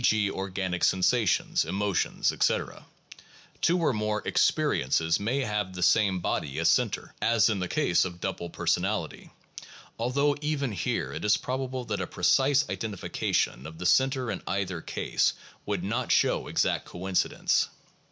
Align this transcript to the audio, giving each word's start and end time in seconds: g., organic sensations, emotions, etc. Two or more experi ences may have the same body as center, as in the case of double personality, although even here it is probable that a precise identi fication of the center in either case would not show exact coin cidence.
g., 0.03 0.31
organic 0.31 0.83
sensations, 0.83 1.63
emotions, 1.63 2.31
etc. 2.31 2.83
Two 3.61 3.77
or 3.77 3.93
more 3.93 4.23
experi 4.23 4.83
ences 4.83 5.19
may 5.19 5.41
have 5.41 5.75
the 5.75 5.83
same 5.83 6.17
body 6.19 6.57
as 6.57 6.67
center, 6.67 7.13
as 7.21 7.51
in 7.51 7.59
the 7.59 7.67
case 7.67 8.03
of 8.03 8.19
double 8.19 8.49
personality, 8.49 9.29
although 9.99 10.35
even 10.41 10.71
here 10.71 11.13
it 11.13 11.23
is 11.23 11.37
probable 11.37 11.85
that 11.85 12.01
a 12.01 12.07
precise 12.07 12.63
identi 12.63 12.95
fication 12.97 13.67
of 13.67 13.77
the 13.77 13.85
center 13.85 14.31
in 14.31 14.41
either 14.47 14.81
case 14.81 15.35
would 15.67 15.83
not 15.83 16.11
show 16.11 16.47
exact 16.47 16.85
coin 16.85 17.13
cidence. 17.13 17.67